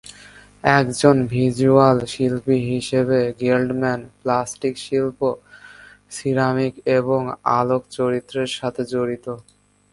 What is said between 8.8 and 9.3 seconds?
জড়িত।